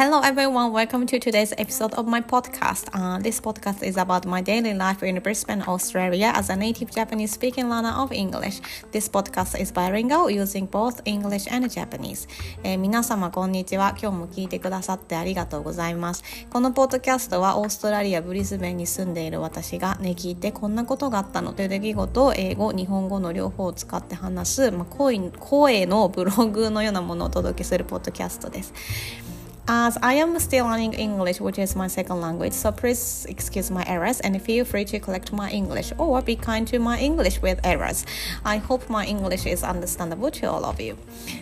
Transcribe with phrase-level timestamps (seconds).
[0.00, 2.88] Hello everyone, welcome to today's episode of my podcast.
[2.94, 7.32] Uh, this podcast is about my daily life in Brisbane, Australia as a native Japanese
[7.32, 8.62] speaking learner of English.
[8.92, 12.26] This podcast is bilingual using both English and Japanese.
[12.64, 13.94] えー、皆様こんにちは。
[14.00, 16.24] 今日も聞いてくださってありがとうございます。
[16.50, 28.72] このポッドキャストはオーストラリア・ブリスベンに住んでいる私がね、聞いてこんなことがあったのという出来事を英語、日本語の両方を使って話す、まあ、声声のブログのようなものをお届けするポッドキャストです。
[29.72, 34.18] As I am still learning English, which is my second language, so please excuse my errors
[34.18, 38.04] and feel free to correct my English or be kind to my English with errors.
[38.44, 40.96] I hope my English is understandable to all of you.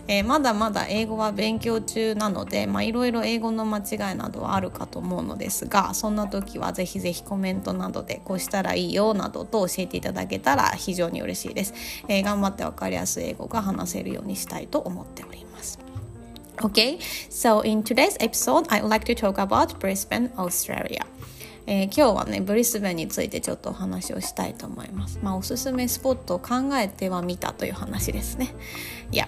[0.09, 11.73] えー、まだまだ英語は勉強中なので、まあ、いろいろ英語の間違いなどはあるかと思うのですが、そんな時はぜひぜひコメントなどでこうしたらいいよなどと教えていただけたら非常に嬉しいです。
[12.09, 15.48] えー、頑張ってわかりやすい英語が話せるようにしたいと思っております。
[16.62, 21.06] Okay, so in today's episode, I would like to talk about Brisbane, Australia.
[21.66, 25.20] えー、今日はねブリスベンについてちょっとお話をしたいと思います。
[25.22, 28.54] まあおすすめスポットを考えてはみたという話ですね。
[29.12, 29.28] Yeah.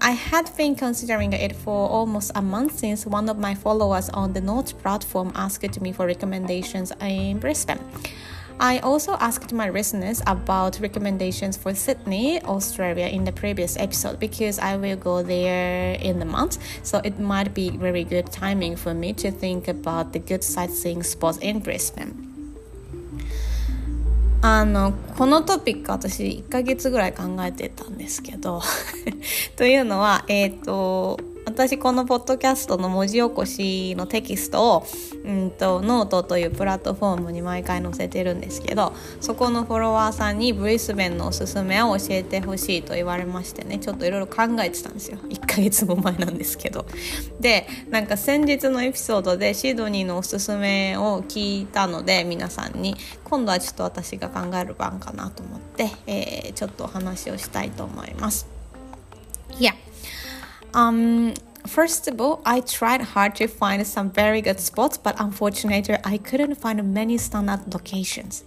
[0.00, 4.32] I had been considering it for almost a month since one of my followers on
[4.32, 7.78] the Notes platform asked me for recommendations in Brisbane.
[8.60, 14.58] I also asked my listeners about recommendations for Sydney, Australia in the previous episode because
[14.58, 16.58] I will go there in the month.
[16.82, 21.02] So it might be very good timing for me to think about the good sightseeing
[21.02, 22.30] spots in Brisbane.
[24.46, 28.60] あのこのトピック私1ヶ月ぐらい考えてたんですけど
[29.56, 31.18] というのはえっ、ー、と
[31.49, 34.85] 私このポッドキャストの文字起こしのテキストを、
[35.25, 46.85] うんと、ノートというプラットフォームに毎回載せてるんですけどそこのフォロワーさんにブリスベンのおすすめを教えてほしいと言われましてねちょっといろいろ考えてたんですよ1ヶ月も前なんですけど
[47.39, 58.47] でなんか先日のエピソードでシドニーのおすすめを聞いたので皆さんに今度はちょっと私が考える番かなと思って、えー、ちょっとお話をしたいと思います。
[59.57, 59.73] Yeah.
[60.73, 61.33] Um,
[61.65, 66.17] first of all, I tried hard to find some very good spots, but unfortunately, I
[66.17, 68.43] couldn't find many standard locations.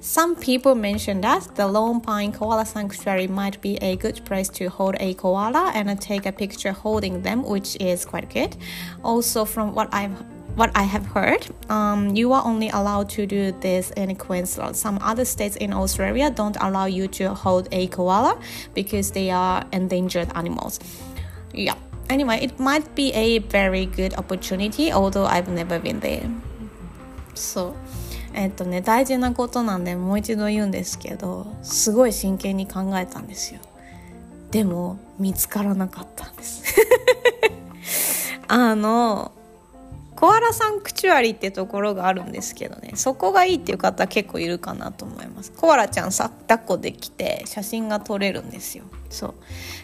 [0.00, 4.68] Some people mentioned that the Lone Pine Koala Sanctuary might be a good place to
[4.68, 8.54] hold a koala and take a picture holding them, which is quite good.
[9.02, 10.22] Also, from what I've
[10.56, 14.76] what I have heard, um, you are only allowed to do this in Queensland.
[14.76, 18.38] Some other states in Australia don't allow you to hold a koala
[18.74, 20.78] because they are endangered animals.
[21.54, 21.76] Yeah.
[22.08, 26.28] Anyway, it might be a very good opportunity, although I've never been there.
[27.34, 27.74] そう。
[28.34, 33.60] えっとね、大事なことなんでもう一度言うんですけど、すごい真剣に考えたんですよ。
[34.50, 36.74] でも、見つからなかったんです。
[38.48, 39.32] あの、
[40.24, 42.92] コアラサンクチュアリってところがあるんですけどね。
[42.94, 45.52] そこがいいっていう方結構いるかなと思います。
[45.52, 48.84] コアラちゃんさ抱っこできて写真が撮れるんですよ。
[49.10, 49.34] そう。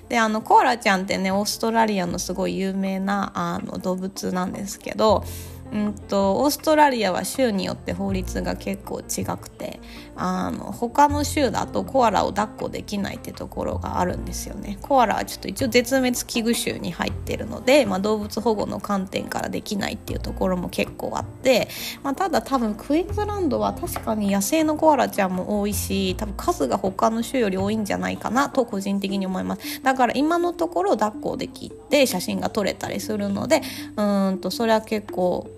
[0.08, 5.24] であのコアラちゃんってねオーストラリアのすごい有名なあの動物なんですけど
[5.72, 9.80] うんとオーストラリアは州によって法律が結構違くて
[10.16, 14.78] あの他の州だとコアラを抱っこできないってところがあるんですよね。
[14.82, 21.68] コアラはちょっと一応絶滅危惧種に入ってるので、まあ、動物保護の観点からできないっていうところも結構あって、
[22.02, 29.82] まあ、ただ多分クイーンズランドは確かに野生のコアラちゃんも多いし多分数が他の州より多いんじゃないかなと個人的に思います。
[29.82, 33.62] だから今のところ抱っこできて写真が撮れたりするので
[33.96, 35.48] うんとそれは結構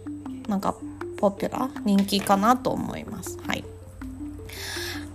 [0.48, 0.76] なんか
[1.18, 3.38] ポピュラー人気かなと思います。
[3.46, 3.64] はい。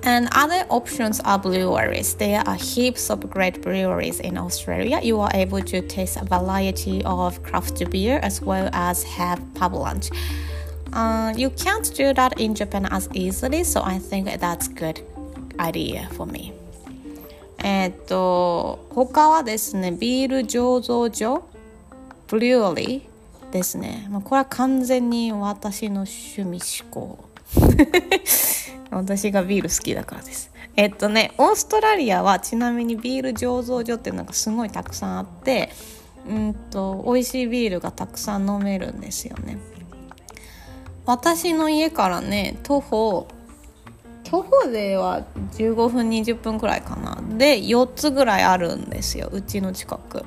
[0.04, 2.16] And other options are breweries.
[2.16, 5.00] There are heaps of great breweries in Australia.
[5.00, 9.74] You are able to taste a variety of craft beer as well as have pub
[9.74, 10.10] lunch.
[10.92, 15.00] Uh, you can't do that in Japan as easily, so I think that's good
[15.60, 16.52] idea for me.
[17.64, 21.44] えっと他はですねビール醸造所
[22.26, 23.05] ブリュアリー
[23.51, 27.29] ですね、まあ、これは完全に私の趣味思考
[28.91, 30.51] 私がビール好きだからです。
[30.75, 35.71] えっとねオーストラリアはちなみにビール醸造所っていうのがすごいたくさんあって
[36.27, 39.57] うんと美味しいビールがたくさん飲めるんですよね。
[41.05, 43.27] 私の家からね徒歩
[44.23, 47.21] 徒歩では15分20分くらいかな。
[47.37, 50.25] で4つぐらいあるんですようちの近く。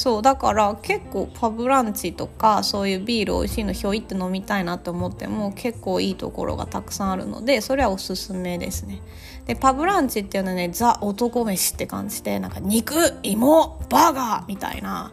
[0.00, 9.02] そうだから結構パブランチとかそういうビール美味しいのひょいって飲みたいなって思っても結構いいところがたくさんあるのでそれはおすすめですね。
[9.44, 15.12] でパブランチっていうのはねザ男飯って感じでなんか肉芋バーガーみたいな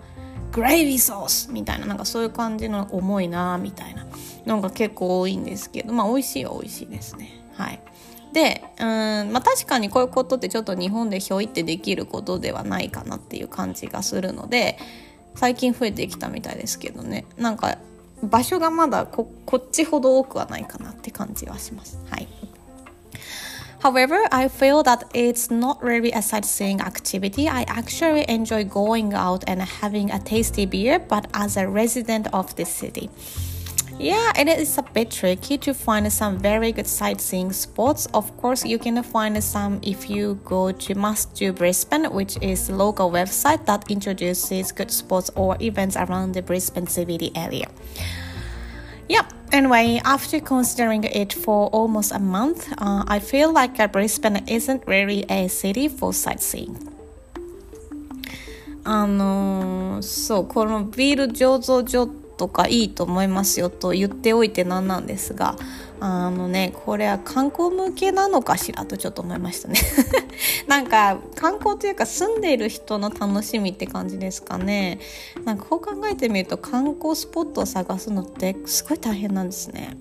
[0.54, 4.07] グレイビーソースみたいななんかそういう感じの重いなみたいな
[4.45, 7.42] のが結構多いんですけどまあ美味しいは美味しいですね。
[7.57, 7.81] はい。
[8.33, 14.77] でうんまあ確かにこういうことってちょっと日本でひょいってできることではないかなっていう感じがするので
[15.35, 17.77] 最近増えてきたみたいですけどねなんか
[18.24, 22.27] 場所がまだここっちほど多くはないかなって感じはしますはい
[23.79, 27.47] However, I feel that it's not really a sightseeing activity.
[27.47, 32.56] I actually enjoy going out and having a tasty beer, but as a resident of
[32.56, 33.12] the city.
[33.99, 38.06] Yeah, it is a bit tricky to find some very good sightseeing spots.
[38.12, 42.69] Of course, you can find some if you go to Must Do Brisbane, which is
[42.69, 47.69] a local website that introduces good spots or events around the Brisbane CBD area.
[49.09, 49.23] Yeah,
[49.53, 55.25] anyway, after considering it for almost a month, uh, I feel like Brisbane isn't really
[55.29, 56.76] a city for sightseeing.
[58.85, 65.57] あのー、そう、このビール醸造所 とかいいと思いますよと言っておいてなんなんですが
[66.00, 69.80] あのねこれは観光向けなのかしらとちょっと思いましたね。
[70.68, 75.00] なんか観光というか住んでいる人の楽しみって感じですかね。
[75.44, 79.98] なんかこう考えてみると観光スポットを探すのってすごい大変なんですね。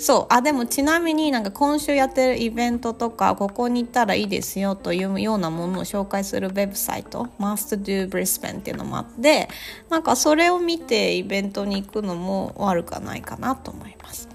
[0.00, 0.26] そう。
[0.30, 9.50] あでもちなみになんか今週やってるイベントとかここに行ったらいいですよというようなものを紹介するウェブサイト Must Do Brisbane っていうのもあって
[9.90, 14.30] なんかそれを見てイベントに行くのも悪くないかなと思います。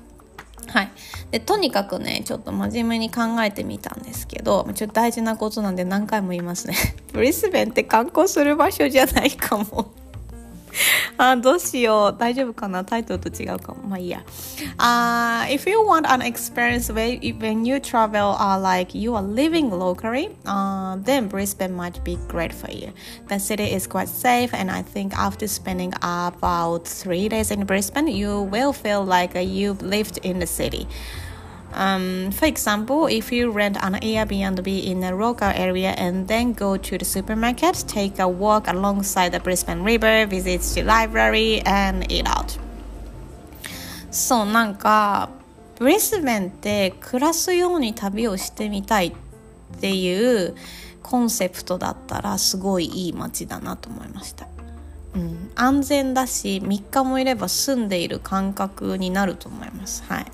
[0.67, 0.91] はい、
[1.31, 6.75] でとにかくねちょっと真面目に考えてみたんですけどちょっと大事なことなんで何回も言いますね。
[7.11, 9.91] ブリスベンって観光する場所じゃないかも。
[11.18, 14.24] あどうしよう大丈夫かなタイトルと違うかもまあいいや
[14.78, 19.70] uh, if you want an experience where when you travel uh, like you are living
[19.70, 22.92] locally uh, then Brisbane might be great for you
[23.28, 28.08] the city is quite safe and I think after spending about three days in Brisbane
[28.08, 30.86] you will feel like you've lived in the city
[31.75, 36.77] Um, for example, if you rent an Airbnb in a local area and then go
[36.77, 42.25] to the supermarket, take a walk alongside the Brisbane River, visit the library, and eat
[42.25, 42.59] out.
[44.11, 45.29] そうなんか
[45.77, 50.55] ブリスベンって暮らすように旅をしてみたいっていう
[51.03, 54.47] コンセプトだったらすごいいい街だなと思いました。
[55.15, 60.03] うん、安全だし3日もいれば住んでいる感覚になると思います。
[60.07, 60.25] はい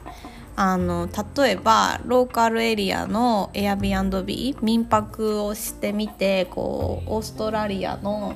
[0.61, 8.35] あの例えばローカルエリアの Airbnb 民泊をしてみてこうオーストラリアの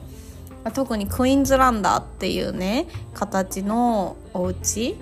[0.74, 4.95] 特にクイーンズランダーっていうね形のお家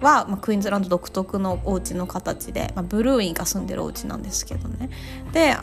[0.00, 4.88] は、まあ、クイーンズランド独特のお家の形で、まあ、ブルーインが住んでるお家なんですけどね。
[5.34, 5.54] で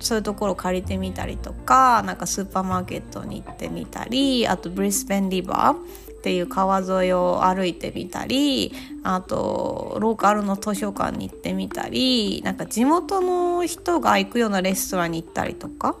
[0.00, 8.72] そういうところを借りてみたりとかなんかスーパーマーケットに行ってみたりあとブリスベンリバーっていう川沿いを歩いてみたり
[9.02, 15.96] あとローカルの図書館に行ってみたりなんか地元の人が行くようなレストランに行ったりとか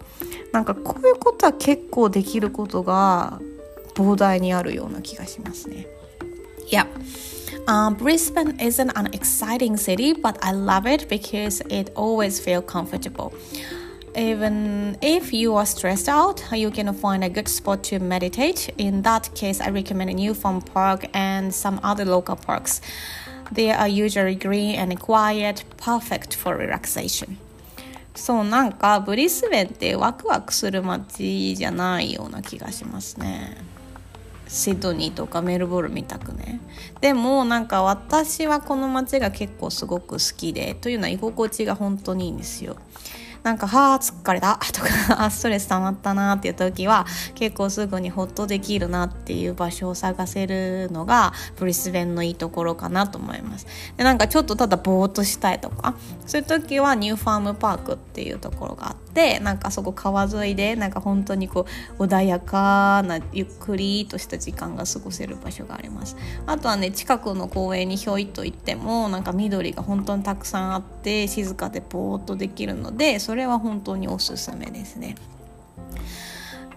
[0.52, 3.40] なんかこういうことは結構できることが
[3.96, 5.88] 膨大にあるような気がしますね。
[6.70, 6.86] いや
[7.66, 13.32] Uh, Brisbane isn't an exciting city, but I love it because it always feels comfortable.
[14.14, 18.68] Even if you are stressed out, you can find a good spot to meditate.
[18.76, 22.82] In that case, I recommend New Farm Park and some other local parks.
[23.50, 27.38] They are usually green and quiet, perfect for relaxation.
[28.14, 33.56] そうなんかブリスベンってワクワクする街じゃないような気がしますね。
[34.52, 36.60] シドニーとかメルボルンみたくね
[37.00, 42.76] でもなんか私はこの街が結構すごく好きでというのは居心地が本当にいいんですよ
[43.42, 53.66] なんか、はあ、疲れた とか、 ストレス溜まったなっていう時は、結構すぐにホッとできるなっていう場所を探せるのが、ブリスベンのいいところかなと思います。
[53.96, 55.94] で、なんかちょっとただぼーっとしたいとか、
[56.26, 61.66] そういう時はニューファームパークっていうところがあって、なんかそこ川沿いで、なんか本当にこ
[61.98, 66.16] う、穏やかな、ゆっくりとした時間が過ごせる場所があります。
[66.46, 75.14] あとはね、近くの公園にひょいっと行っても、なんか緑が本当にたくさんあって、静かでぼーっとできるので、それは本当におすすめですね。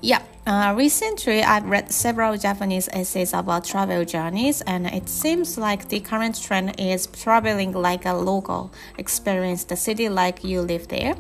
[0.02, 5.88] Yeah, uh, recently I've read several Japanese essays about travel journeys, and it seems like
[5.90, 11.16] the current trend is traveling like a local, experience the city like you live there.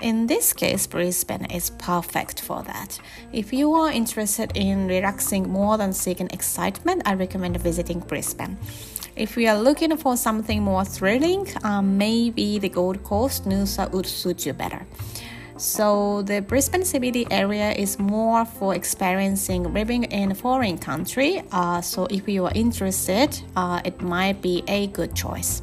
[0.00, 2.98] In this case, Brisbane is perfect for that.
[3.32, 8.56] If you are interested in relaxing more than seeking excitement, I recommend visiting Brisbane.
[9.14, 14.06] If you are looking for something more thrilling, um, maybe the Gold Coast Noosa would
[14.06, 14.86] suit you better.
[15.58, 21.42] So the Brisbane CBD area is more for experiencing living in a foreign country.
[21.52, 25.60] Uh, so if you are interested, uh, it might be a good choice.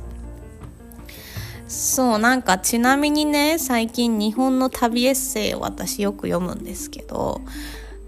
[1.67, 7.41] そうなんかちなみにね最近日本の旅エッセイを私よく読むんですけど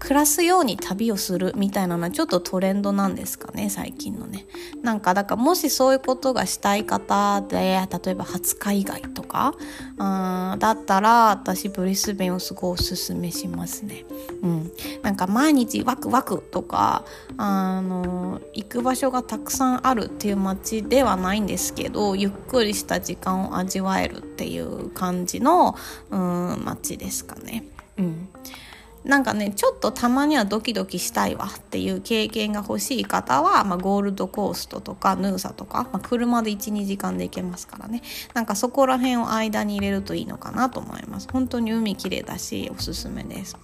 [0.00, 4.46] 暮らすように旅をするみたいなのはちょっとトレンドなんですかね最近のね。
[4.82, 9.54] なんかだからもしそういうことがしたい方で例えば20日以外とか
[9.98, 14.04] あだったら私ブリスベンをすごいおすすめしますね。
[14.42, 14.72] うん。
[15.02, 17.04] なんか毎日ワクワクとか
[17.36, 25.76] あの行く場所がたくさんあるっていう街ではないんですけどゆっくりした時間を味わえるっていう感じの
[26.10, 27.64] うん街ですかね。
[27.98, 28.28] うん。
[29.04, 38.02] なんかねちょっとたまにはドキドキしたいわっていう経験が欲しい方は、まあ、ゴールドコーストとかヌーサとか、まあ、車で12時間で行けますからね。
[38.34, 41.28] なんかそこら辺を間に入れるといいのかなと思います。
[41.32, 43.56] 本当に海綺麗だしおすすめです。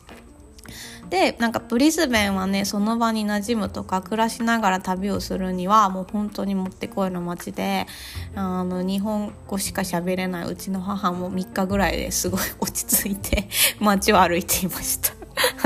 [1.11, 7.87] でなんかブリスベンはねその場に馴染むとか暮らしながら旅をするにはもう本当にもってこいの街で
[8.35, 15.16] あの日本語しか喋れないうちの母も3日ぐらいですごい落ち着いて街を歩いていました。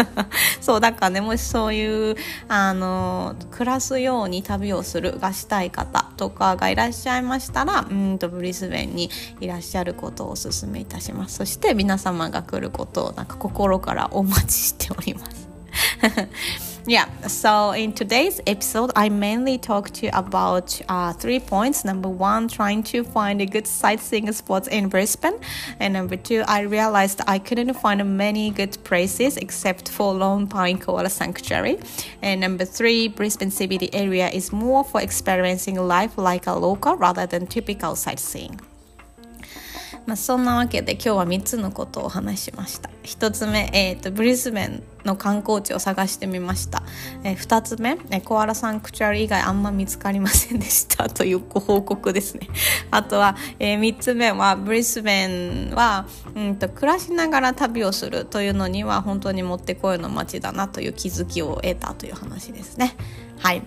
[0.61, 2.17] そうだからねもしそういう
[2.49, 11.37] あの暮らすように旅をするがしたい方とかがいらっしゃいましたらうんとブリスベンにいらっしゃることをおすすめいたします。
[11.37, 16.70] そして皆様が来ることをなんか心からお待ちしております。
[16.88, 22.48] yeah so in today's episode i mainly talked to you about uh, three points number one
[22.48, 25.40] trying to find a good sightseeing spots in brisbane
[25.80, 30.78] and number two i realized i couldn't find many good places except for lone pine
[30.78, 31.80] koala sanctuary
[32.22, 37.26] and number three brisbane cbd area is more for experiencing life like a local rather
[37.26, 38.60] than typical sightseeing
[40.06, 46.83] まあ、そんなわけで今日は3つのことをお話しました1つ目、えーと、ブリスベン の観光地を探してみました、
[47.25, 52.49] えー、2つ目、えコアラサンクチュアリ以外あんま見つかりませんでしたというご報告ですね
[52.91, 62.97] あとは、えー、3つ目はブリスベンは、うんと、暮らしながら旅をするというのには本当にもってこいの街だなという気づきを得たという話ですね
[63.39, 63.63] はい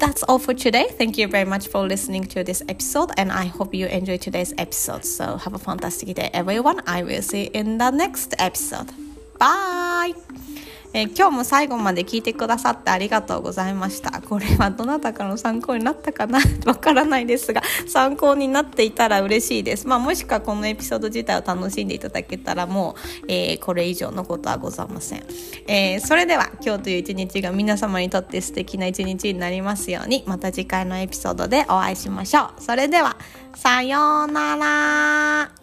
[0.00, 0.88] that's all for today.
[0.88, 4.54] Thank you very much for listening to this episode, and I hope you enjoyed today's
[4.56, 5.04] episode.
[5.04, 6.80] So, have a fantastic day, everyone.
[6.86, 9.09] I will see you in the next episode.
[9.40, 10.14] Bye!
[10.92, 14.20] えー、今日も最後まで聞いてくださってありがとうございました。
[14.20, 16.40] これはどなたかの参考になったかな？
[16.66, 19.86] わからないですが、参考になっていたら嬉しいです。
[19.86, 25.24] まあ、もしくはこのエピソード自体を楽しんでいただけたらもう、えー、これ以上のことはございません。
[25.68, 32.62] えー、それでは今日という一日が皆様にとって素敵な一日になりますように、また次回のエピソードでお会いしましょう。
[32.62, 33.16] それでは、
[33.54, 35.59] さようなら。